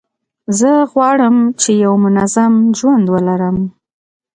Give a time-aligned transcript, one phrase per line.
[0.59, 3.57] زه غواړم چي یو منظم ژوند ولرم.